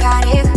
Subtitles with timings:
[0.00, 0.49] got it.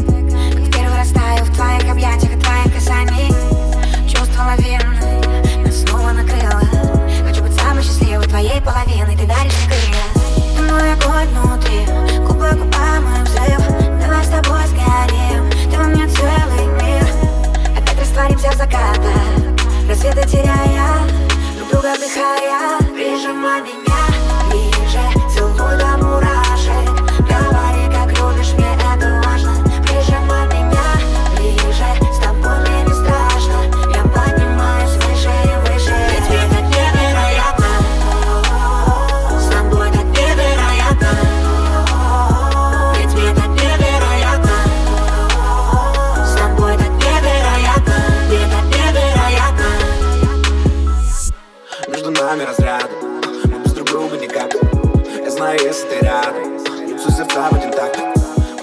[55.44, 56.98] Словно если ты рядом.
[56.98, 57.94] Сузерца в один так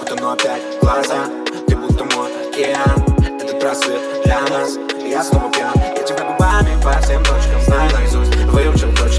[0.01, 1.27] Утону опять в глаза.
[1.67, 3.05] Ты будто мой океан
[3.39, 4.77] Этот рассвет для нас.
[5.05, 5.73] Я снова пьян.
[5.95, 9.10] Я тебя губами по всем точкам знаю наизусть Выучил точно.